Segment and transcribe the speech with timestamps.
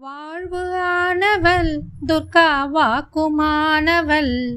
[0.00, 4.56] வாழ்வு ஆனவள் துர்கா வாக்குமானவள்.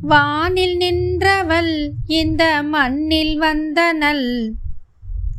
[0.00, 4.50] வானில் நின்றவள் இந்த மண்ணில் வந்தனள்.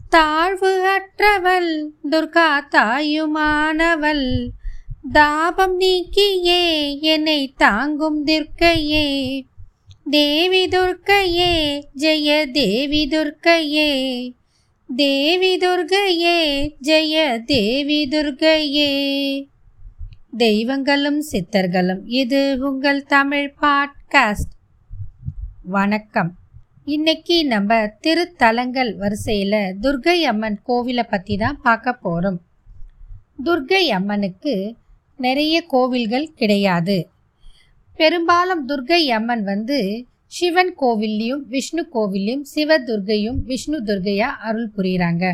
[0.09, 4.47] தாழ்வு அற்றவள் துர்கா தாயுமானவள்.
[5.11, 9.41] தாபம் நீக்கியே என்னை தாங்கும் துர்க்கையே.
[10.09, 14.31] தேவி துர்க்கையே ஜெய தேவி துர்க்கையே.
[14.95, 18.91] தேவி துர்கையே ஜெய தேவி துர்க்கையே
[20.37, 24.53] தெய்வங்களும் சித்தர்களும் இது உங்கள் தமிழ் பாட்காஸ்ட்.
[25.63, 26.35] வணக்கம்.
[26.85, 32.41] இன்னைக்கு நம்ம திருத்தலங்கள் வரிசையில் துர்கை அம்மன் கோவிலை பற்றி தான் பார்க்க போகிறோம்
[33.43, 34.75] துர்கை அம்மனுக்கு
[35.17, 37.09] நிறைய கோவில்கள் கிடையாது.
[37.95, 45.25] பெரும்பாலும் துர்கை அம்மன் வந்து சிவன் கோவில்லையும் விஷ்ணு கோவில்லையும் சிவதுர்கையும் விஷ்ணு துர்கையா அருள் புரியுறாங்க.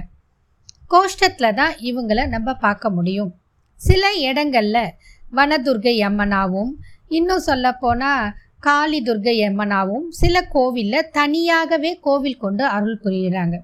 [0.90, 3.32] கோஷ்டத்தில் தான் இவங்களை நம்ம பார்க்க முடியும்.
[3.80, 4.94] சில இடங்களில்
[5.34, 6.72] வனதுர்கை அம்மனாவும்
[7.08, 13.56] இன்னும் சொல்லப்போனால் காளி துர்கை அம்மனாவும் சில கோவிலில் தனியாகவே கோவில் கொண்டு அருள் புரியுறாங்க.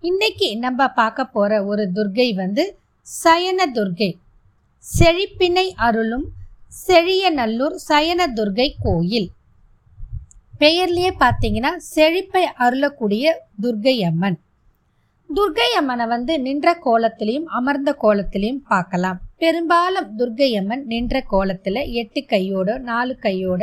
[0.00, 2.64] இன்னைக்கு நம்ம பார்க்க போகிற ஒரு துர்கை வந்து
[3.06, 4.10] சயன துர்கை.
[4.84, 6.26] செழிப்பினை அருளும்
[6.86, 9.28] செழியநல்லூர் சயன துர்கை கோயில்.
[10.64, 14.36] பெயர்லயே பார்த்தீங்கன்னா செழிப்பை அருளக்கூடிய துர்கை அம்மன்
[15.30, 19.18] துர்கை அம்மனை வந்து நின்ற கோலத்திலையும் அமர்ந்த கோலத்திலையும் பார்க்கலாம்.
[19.36, 23.62] பெரும்பாலும் துர்கை அம்மன் நின்ற கோலத்தில் எட்டு கையோட நாலு கையோட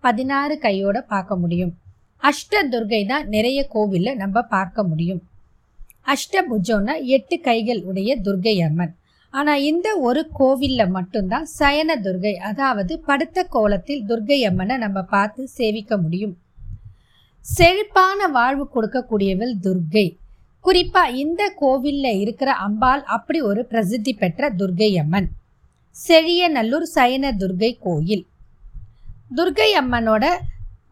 [0.00, 1.72] பதினாறு கையோட பார்க்க முடியும்.
[2.22, 5.22] அஷ்ட துர்கை தான் நிறைய கோவிலில் நம்ம பார்க்க முடியும்.
[6.06, 8.94] அஷ்டபுஜம்னா எட்டு கைகள் உடைய துர்கை அம்மன்
[9.34, 15.98] ஆனால் இந்த ஒரு கோவிலில் மட்டும்தான் சயன துர்கை அதாவது படுத்த கோலத்தில் துர்கை அம்மனை நம்ம பார்த்து சேவிக்க
[15.98, 16.34] முடியும்.
[17.44, 20.06] செழிப்பான வாழ்வு கொடுக்கக்கூடியவள் துர்கை.
[20.64, 25.28] குறிப்பாக இந்த கோவிலில் இருக்கிற அம்பாள் அப்படி ஒரு பிரசித்தி பெற்ற துர்கை அம்மன்
[25.96, 28.24] செழியநல்லூர் சயன துர்கை கோயில்.
[29.36, 30.24] துர்கை அம்மனோட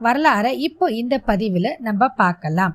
[0.07, 2.75] வரலாறை இப்போ இந்த பதிவில் நம்ம பார்க்கலாம்.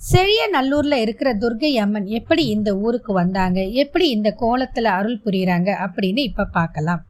[0.00, 3.60] செழியநல்லூரில் இருக்கிற துர்கை அம்மன் எப்படி இந்த ஊருக்கு வந்தாங்க?
[3.72, 5.70] எப்படி இந்த கோலத்தில் அருள் புரியுறாங்க?
[5.84, 7.02] அப்படின்னு இப்போ பார்க்கலாம்.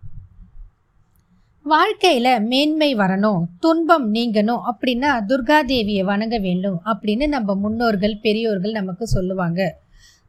[1.67, 9.61] வாழ்க்கையில் மேன்மை வரணும் துன்பம் நீங்கணும் அப்படின்னா துர்காதேவியை வணங்க வேண்டும் அப்படின்னு நம்ம முன்னோர்கள் பெரியோர்கள் நமக்கு சொல்லுவாங்க.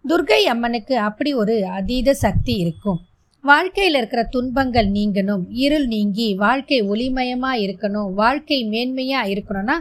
[0.09, 2.99] துர்கை அம்மனுக்கு அப்படி ஒரு அதீத சக்தி இருக்கும்.
[3.43, 9.77] வாழ்க்கையில் இருக்கிற துன்பங்கள் நீங்கணும் இருள் நீங்கி வாழ்க்கை ஒளிமயமாக இருக்கணும் வாழ்க்கை மேன்மையாக இருக்கணும்னா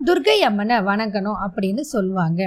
[0.00, 2.40] துர்கை அம்மனை வணங்கணும் அப்படின்னு சொல்லுவாங்க.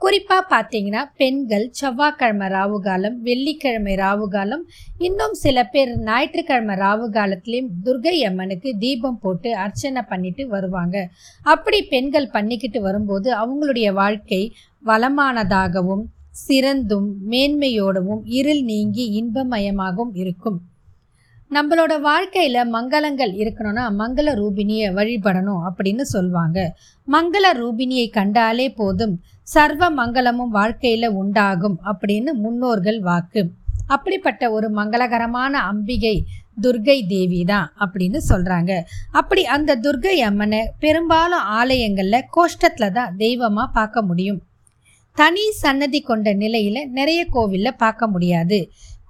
[0.00, 4.64] குறிப்பாக பார்த்தீங்கன்னா பெண்கள் செவ்வாய்க்கிழமை ராவு காலம் வெள்ளிக்கிழமை ராவு காலம்
[4.98, 11.08] இன்னும் சில பேர் ஞாயிற்றுக்கிழமை ராவு காலத்துலேயும் துர்கை அம்மனுக்கு தீபம் போட்டு அர்ச்சனை பண்ணிட்டு வருவாங்க.
[11.42, 14.42] அப்படி பெண்கள் பண்ணிக்கிட்டு வரும்போது அவங்களுடைய வாழ்க்கை
[14.84, 16.04] வளமானதாகவும்
[16.46, 20.60] சிறந்தும் மேன்மையோடவும் இருள் நீங்கி இன்பமயமாகவும் இருக்கும்.
[21.50, 26.58] நம்மளோட வாழ்க்கையில் மங்களங்கள் இருக்கணும்னா மங்கள ரூபினியை வழிபடணும் அப்படின்னு சொல்லுவாங்க
[27.08, 29.14] மங்கள ரூபினியை கண்டாலே போதும்
[29.52, 33.42] சர்வ மங்களமும் வாழ்க்கையில் உண்டாகும் அப்படின்னு முன்னோர்கள் வாக்கு.
[33.94, 36.16] அப்படிப்பட்ட ஒரு மங்களகரமான அம்பிகை
[36.64, 38.72] துர்கை தேவி தான் அப்படின்னு சொல்கிறாங்க
[39.20, 44.40] அப்படி அந்த துர்கை அம்மனை பெரும்பாலும் ஆலயங்களில் கோஷ்டத்தில் தான் தெய்வமாக பார்க்க முடியும்.
[45.16, 48.58] தனி சன்னதி கொண்ட நிலையில் நிறைய கோவிலில் பார்க்க முடியாது.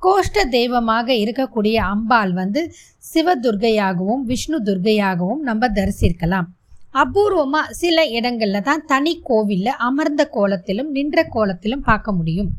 [0.06, 2.60] கோஷ்ட தெய்வமாக இருக்கக்கூடிய அம்பாள் வந்து
[3.12, 6.48] சிவதுர்கையாகவும் விஷ்ணு துர்கையாகவும் நம்ம தரிசிக்கலாம்
[7.02, 12.50] அபூர்வமாக சில இடங்களில் தான் தனி கோவிலில் அமர்ந்த கோலத்திலும் நின்ற கோலத்திலும் பார்க்க முடியும்.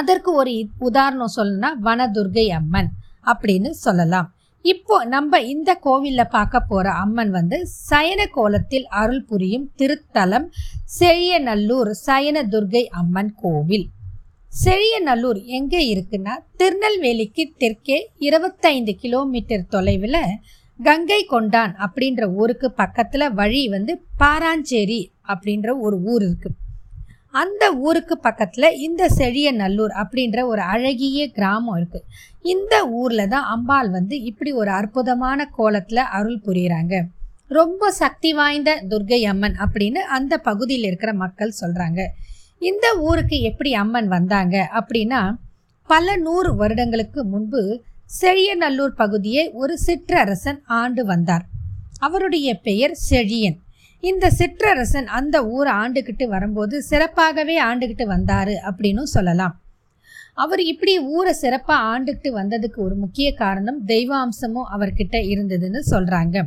[0.00, 0.54] அதற்கு ஒரு
[0.88, 2.90] உதாரணம் சொல்லணும்னா வனதுர்கை அம்மன்
[3.30, 4.28] அப்படின்னு சொல்லலாம்.
[4.64, 7.58] இப்போ நம்ம இந்த கோவிலில் பார்க்க போகிற அம்மன் வந்து
[7.90, 10.48] சயன கோலத்தில் அருள் புரியும் திருத்தலம்
[10.98, 13.86] செழியநல்லூர் சயன துர்கை அம்மன் கோவில்.
[14.52, 20.22] செழியநல்லூர் எங்கே இருக்குன்னா திருநெல்வேலிக்கு தெற்கே இருபத்தைந்து கிலோமீட்டர் தொலைவில்
[20.80, 26.56] கங்கை கொண்டான் அப்படின்ற ஊருக்கு பக்கத்தில் வழி வந்து பாராஞ்சேரி அப்படின்ற ஒரு ஊர் இருக்குது
[27.34, 32.06] அந்த ஊருக்கு பக்கத்தில் இந்த செழியநல்லூர் அப்படின்ற ஒரு அழகிய கிராமம் இருக்குது
[32.44, 36.96] இந்த ஊரில் தான் அம்பாள் வந்து இப்படி ஒரு அற்புதமான கோலத்தில் அருள் புரிகிறாங்க
[37.50, 42.00] ரொம்ப சக்தி வாய்ந்த துர்கை அம்மன் அப்படின்னு அந்த பகுதியில் இருக்கிற மக்கள் சொல்கிறாங்க
[42.58, 45.34] இந்த ஊருக்கு எப்படி அம்மன் வந்தாங்க அப்படின்னா
[45.86, 47.62] பல நூறு வருடங்களுக்கு முன்பு
[48.20, 51.44] செழியநல்லூர் பகுதியை ஒரு சிற்றரசன் ஆண்டு வந்தார்.
[51.98, 53.58] அவருடைய பெயர் செழியன்.
[54.00, 59.60] இந்த சிற்றரசன் அந்த ஊரை ஆண்டுக்கிட்டு வரும்போது சிறப்பாகவே ஆண்டுக்கிட்டு வந்தார் அப்படின்னு சொல்லலாம்.
[60.34, 66.42] அவர் இப்படி ஊரை சிறப்பாக ஆண்டுக்கிட்டு வந்ததுக்கு ஒரு முக்கிய காரணம் தெய்வாம்சமும் அவர்கிட்ட இருந்ததுன்னு சொல்கிறாங்க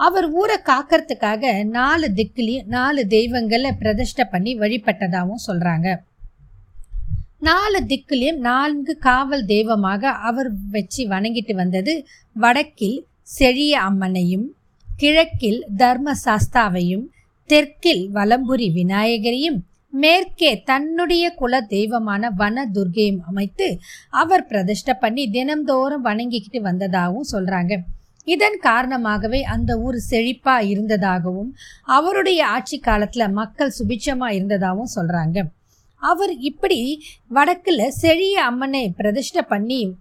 [0.00, 5.88] அவர் ஊரை காக்கிறதுக்காக நாலு திக்குலையும் நாலு தெய்வங்களை பிரதிஷ்டை பண்ணி வழிபட்டதாகவும் சொல்கிறாங்க
[7.40, 11.94] நாலு திக்குலையும் நான்கு காவல் தெய்வமாக அவர் வச்சு வணங்கிட்டு வந்தது
[12.36, 12.98] வடக்கில்
[13.30, 14.46] செழிய அம்மனையும்
[14.86, 17.04] கிழக்கில் தர்ம சாஸ்தாவையும்
[17.50, 19.58] தெற்கில் வலம்புரி விநாயகரையும்
[19.92, 23.66] மேற்கே தன்னுடைய குல தெய்வமான வன துர்கையும் அமைத்து
[24.10, 27.74] அவர் பிரதிஷ்டை பண்ணி தினம்தோறும் வணங்கிக்கிட்டு வந்ததாகவும் சொல்கிறாங்க
[28.24, 35.44] இதன் காரணமாகவே அந்த ஊர் செழிப்பா இருந்ததாகவும் அவருடைய ஆட்சி காலத்துல மக்கள் சுபிட்சமா இருந்ததாகவும் சொல்றாங்க.
[35.96, 37.02] அவர் இப்படி
[37.34, 39.96] வடக்குல செழிய அம்மனை பிரதிஷ்ட பண்ணி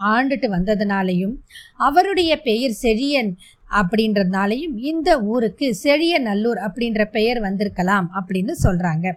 [0.00, 1.34] ஆண்டுட்டு வந்ததுனாலையும்
[1.76, 3.34] அவருடைய பெயர் செழியன்
[3.70, 9.12] அப்படின்றதுனாலையும் இந்த ஊருக்கு செழிய நல்லூர் அப்படின்ற பெயர் வந்திருக்கலாம் அப்படின்னு சொல்றாங்க.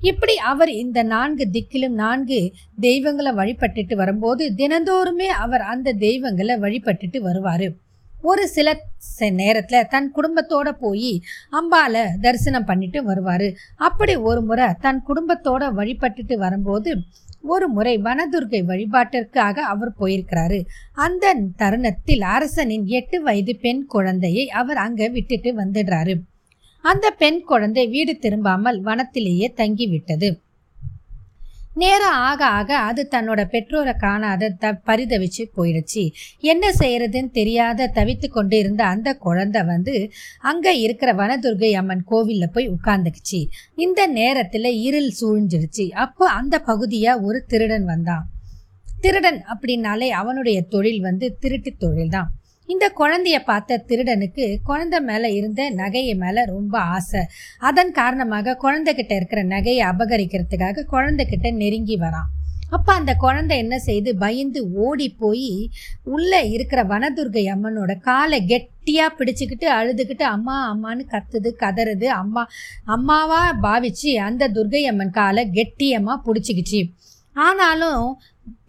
[0.00, 7.84] இப்படி அவர் இந்த நான்கு திக்கிலும் நான்கு தெய்வங்களை வழிபட்டுட்டு வரும்போது தினந்தோறுமே அவர் அந்த தெய்வங்களை வழிபட்டுட்டு வருவார்.
[8.22, 8.78] ஒரு சில
[9.20, 13.52] ச- தன் குடும்பத்தோட போய் அம்பால தரிசனம் பண்ணிட்டு வருவார்.
[13.76, 16.96] அப்படி ஒரு முறை தன் குடும்பத்தோட வழிபட்டுட்டு வரும்போது
[17.42, 20.64] ஒரு முறை வனதுர்கை வழிபாட்டிற்காக அவர் போயிருக்கிறாரு.
[20.92, 26.18] அந்த தருணத்தில் அரசனின் எட்டு வயது பெண் குழந்தையை அவர் அங்கே விட்டுட்டு வந்துடுறாரு.
[26.86, 30.28] அந்த பெண் குழந்தை வீடு திரும்பாமல் வனத்திலேயே தங்கி விட்டது
[31.76, 36.04] நேரம் ஆக ஆக அது தன்னோட பெற்றோரை காணாத த பரிதவிச்சு போயிடுச்சு.
[36.42, 39.94] என்ன செய்யறதுன்னு தெரியாத தவித்து கொண்டு இருந்த அந்த குழந்தை வந்து
[40.42, 43.40] அங்கே இருக்கிற வனதுர்கை அம்மன் கோவிலில் போய் உட்கார்ந்துக்குச்சு.
[43.76, 48.24] இந்த நேரத்தில் இருள் சூழ்ந்துடுச்சு அப்போ அந்த பகுதியாக ஒரு திருடன் வந்தான்.
[49.00, 52.30] திருடன் அப்படின்னாலே அவனுடைய தொழில் வந்து திருட்டு தொழில் தான்
[52.68, 57.22] இந்த குழந்தைய பார்த்த திருடனுக்கு குழந்தை மேலே இருந்த நகையை மேலே ரொம்ப ஆசை.
[57.68, 62.30] அதன் காரணமாக குழந்தைகிட்ட இருக்கிற நகையை அபகரிக்கிறதுக்காக குழந்தைகிட்ட நெருங்கி வரான்.
[62.70, 65.50] அப்போ அந்த குழந்தை என்ன செய்து பயந்து ஓடி போய்
[66.14, 72.08] உள்ளே இருக்கிற வனதுர்கை அம்மனோட காலை கெட்டியாக பிடிச்சிக்கிட்டு அழுதுகிட்டு அம்மா அம்மான்னு கத்துது கதறுது.
[72.22, 72.44] அம்மா
[72.96, 76.82] அம்மாவாக பாவிச்சு அந்த துர்கை அம்மன் காலை கெட்டியமாக பிடிச்சிக்கிச்சு.
[77.36, 78.02] ஆனாலும்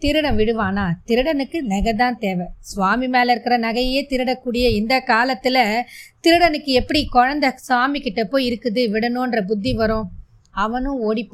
[0.02, 0.84] திருடன் விடுவானா?
[1.08, 2.46] திருடனுக்கு நகை தான் தேவை.
[2.60, 5.84] சுவாமி மேலே இருக்கிற நகையே திருடக்கூடிய இந்த காலத்தில்
[6.20, 10.06] திருடனுக்கு எப்படி குழந்தை சாமி கிட்ட போய் இருக்குது விடணுன்ற புத்தி வரும்?
[10.50, 11.24] அவனும் ஓடி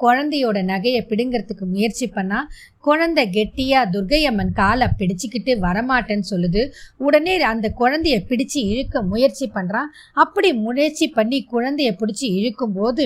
[0.00, 2.46] குழந்தையோட நகையை பிடுங்கிறதுக்கு முயற்சி பண்ணால்
[2.78, 6.62] குழந்தை கெட்டியாக துர்கையம்மன் காலை பிடிச்சிக்கிட்டு வரமாட்டேன்னு சொல்லுது.
[6.96, 13.04] உடனே அந்த குழந்தைய பிடிச்சு இழுக்க முயற்சி பண்ணுறான் அப்படி முயற்சி பண்ணி குழந்தைய பிடிச்சி இழுக்கும் போது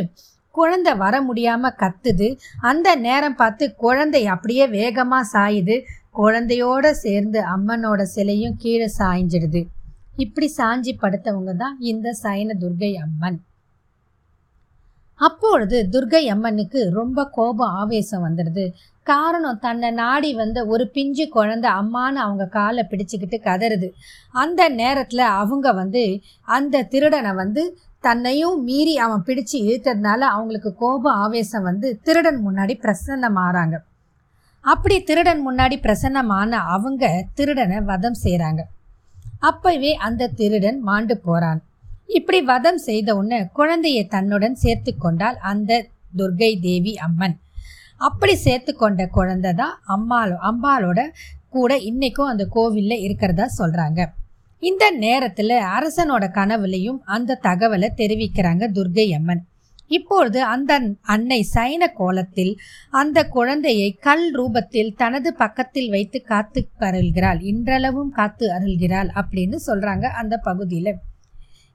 [0.54, 2.28] குழந்தை வர முடியாம கத்துது.
[2.70, 5.76] அந்த நேரம் பார்த்து குழந்தை அப்படியே வேகமா சாயுது.
[6.14, 9.62] குழந்தையோட சேர்ந்து அம்மனோட சிலையும் கீழே சாய்ஞ்சிடுது.
[10.16, 13.38] இப்படி சாஞ்சி படுத்தவங்க தான் இந்த சயன துர்கை அம்மன்.
[15.20, 18.64] அப்பொழுது துர்கை அம்மனுக்கு ரொம்ப கோபம் ஆவேசம் வந்துடுது.
[19.06, 23.88] காரணம் தன்னை நாடி வந்த ஒரு பிஞ்சு குழந்தை அம்மான்னு அவங்க காலை பிடிச்சுக்கிட்டு கதறுது.
[24.34, 26.04] அந்த நேரத்தில் அவங்க வந்து
[26.48, 27.64] அந்த திருடனை வந்து
[28.04, 33.76] தன்னையும் மீறி அவன் பிடிச்சு இழுத்ததுனால அவங்களுக்கு கோபம் ஆவேசம் வந்து திருடன் முன்னாடி பிரசன்னம் ஆறாங்க
[34.64, 37.04] அப்படி திருடன் முன்னாடி பிரசன்னமான அவங்க
[37.34, 38.62] திருடனை வதம் செய்கிறாங்க
[39.40, 41.60] அப்பவே அந்த திருடன் மாண்டு போகிறான்
[42.08, 45.80] இப்படி வதம் செய்த உடனே குழந்தையை தன்னுடன் சேர்த்து கொண்டால் அந்த
[46.16, 47.36] துர்கை தேவி அம்மன்.
[48.00, 51.00] அப்படி சேர்த்து கொண்ட குழந்தை தான் அம்மாளோ அம்பாலோட
[51.48, 54.00] கூட இன்னைக்கும் அந்த கோவில்ல இருக்கிறதா சொல்கிறாங்க
[54.68, 59.42] இந்த நேரத்தில் அரசனோட கனவுலையும் அந்த தகவலை தெரிவிக்கிறாங்க துர்கை அம்மன்.
[59.86, 60.72] இப்பொழுது அந்த
[61.02, 62.52] அன்னை சைன கோலத்தில்
[62.90, 67.40] அந்த குழந்தையை கல் ரூபத்தில் தனது பக்கத்தில் வைத்து காத்து அருள்கிறாள்.
[67.42, 70.94] இன்றளவும் காத்து அருள்கிறாள் அப்படின்னு சொல்றாங்க அந்த பகுதியில்.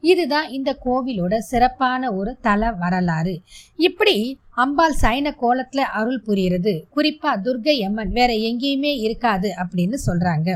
[0.03, 3.35] இதுதான் இந்த கோவிலோட சிறப்பான ஒரு தல வரலாறு.
[3.87, 4.17] இப்படி
[4.55, 6.73] அம்பாள் சைன கோலத்தில் அருள் புரிகிறது.
[6.89, 10.49] குறிப்பாக துர்கை அம்மன் வேற எங்கேயுமே இருக்காது அப்படின்னு சொல்றாங்க.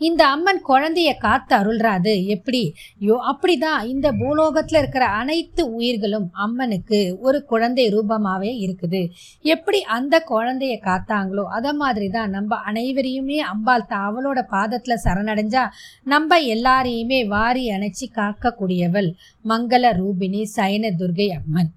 [0.00, 2.60] இந்த அம்மன் குழந்தைய காத்து அருள்றாது எப்படி?
[3.00, 3.80] யோ அப்படிதான்.
[3.84, 9.02] இந்த பூலோகத்துல இருக்கிற அனைத்து உயிர்களும் அம்மனுக்கு ஒரு குழந்தை ரூபமாவே இருக்குது.
[9.42, 15.64] எப்படி அந்த குழந்தைய காத்தாங்களோ அத மாதிரி தான் நம்ம அனைவரையுமே அம்பாள் அவளோட பாதத்துல சரணடைஞ்சா
[16.02, 19.10] நம்ம எல்லாரையுமே வாரி அணைச்சி காக்கக்கூடியவள்
[19.44, 21.70] மங்கள ரூபிணி சைன துர்கை அம்மன்.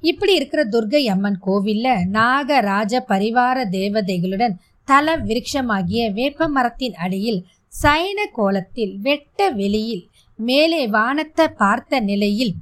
[0.00, 4.54] இப்படி இருக்கிற துர்கை அம்மன் கோவில்ல நாகராஜ பரிவார தேவதைகளுடன்
[4.88, 7.40] தல விருட்சமாகிய வேப்ப மரத்தின் அடியில்
[7.82, 10.04] சயன கோலத்தில் வெட்ட வெளியில்
[10.38, 12.54] மேலே வானத்தை பார்த்த நிலையில்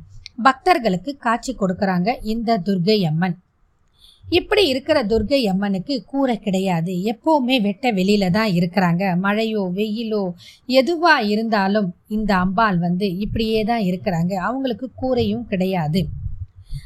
[0.43, 3.37] பக்தர்களுக்கு காட்சி கொடுக்கறாங்க இந்த துர்கை அம்மன்
[4.25, 6.93] இப்படி இருக்கிற துர்கை அம்மனுக்கு கூரை கிடையாது.
[7.13, 9.03] எப்பவுமே வெட்ட வெளியில தான் இருக்கிறாங்க.
[9.25, 10.23] மழையோ வெயிலோ
[10.81, 14.33] எதுவா இருந்தாலும் இந்த அம்பாள் வந்து இப்படியே தான் இருக்கிறாங்க.
[14.49, 16.03] அவங்களுக்கு கூரையும் கிடையாது.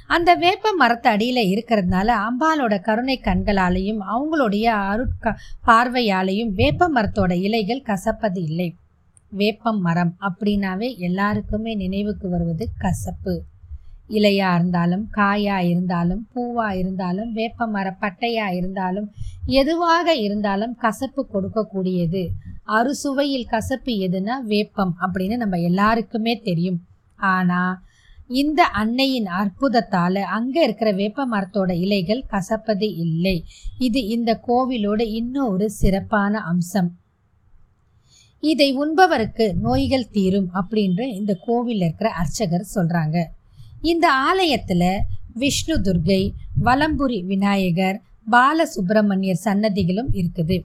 [0.08, 5.34] அந்த வேப்ப மரத்து அடியில் இருக்கிறதுனால அம்பாலோட கருணை கண்களாலையும் அவங்களுடைய அருட்க
[5.68, 8.68] பார்வையாலையும் வேப்ப மரத்தோட இலைகள் கசப்பது இல்லை.
[9.32, 13.34] வேப்பம் மரம் அப்படின்னாவே எல்லாருக்குமே நினைவுக்கு வருவது கசப்பு.
[14.18, 19.08] இலையா இருந்தாலும் காயா இருந்தாலும் பூவா இருந்தாலும் வேப்ப மர பட்டையா இருந்தாலும்
[19.60, 22.22] எதுவாக இருந்தாலும் கசப்பு கொடுக்கக்கூடியது.
[22.78, 26.80] அறுசுவையில் கசப்பு எதுனா வேப்பம் அப்படின்னு நம்ம எல்லாருக்குமே தெரியும்.
[27.34, 27.76] ஆனால்
[28.28, 33.44] இந்த அன்னையின் அற்புதத்தால அங்க இருக்கிற வேப்ப மரத்தோட இலைகள் கசப்பது இல்லை.
[33.78, 36.98] இது இந்த கோவிலோட இன்னொரு சிறப்பான அம்சம்.
[38.40, 43.24] இதை உண்பவருக்கு நோய்கள் தீரும் அப்படின்ற இந்த கோவிலில் இருக்கிற அர்ச்சகர் சொல்றாங்க.
[43.82, 44.96] இந்த ஆலயத்துல
[45.34, 46.30] விஷ்ணு துர்கை
[46.64, 50.62] வலம்புரி விநாயகர் பாலசுப்பிரமணியர் சன்னதிகளும் இருக்குது.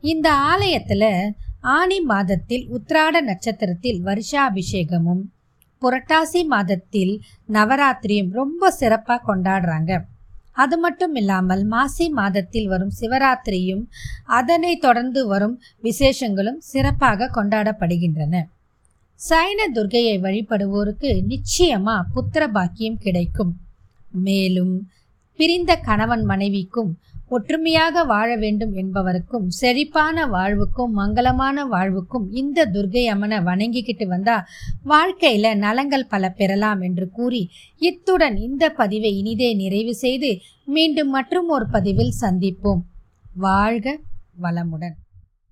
[0.00, 1.30] இந்த ஆலயத்துல
[1.60, 5.32] ஆனி மாதத்தில் உத்ராட நட்சத்திரத்தில் வருஷாபிஷேகமும்
[5.84, 7.14] புரட்டாசி மாதத்தில்
[7.52, 9.92] நவராத்திரியும் ரொம்ப சிறப்பாக கொண்டாடுறாங்க.
[10.52, 13.84] அது மட்டும் இல்லாமல் மாசி மாதத்தில் வரும் சிவராத்திரியும்
[14.24, 18.42] அதனை தொடர்ந்து வரும் விசேஷங்களும் சிறப்பாக கொண்டாடப்படுகின்றன.
[19.20, 23.52] சைன துர்கையை வழிபடுவோருக்கு நிச்சயமா புத்திர பாக்கியம் கிடைக்கும்.
[24.26, 24.74] மேலும்
[25.38, 26.90] பிரிந்த கணவன் மனைவிக்கும்
[27.28, 34.36] ஒற்றுமையாக வாழ வேண்டும் என்பவருக்கும் செழிப்பான வாழ்வுக்கும் மங்களமான வாழ்வுக்கும் இந்த துர்கை அம்மனை வணங்கிக்கிட்டு வந்தா
[34.88, 41.66] வாழ்க்கையில நலங்கள் பல பெறலாம் என்று கூறி இத்துடன் இந்த பதிவை இனிதே நிறைவு செய்து மீண்டும் மற்றும் ஒரு
[41.70, 42.82] பதிவில் சந்திப்போம்.
[43.34, 43.98] வாழ்க
[44.42, 44.94] வளமுடன்.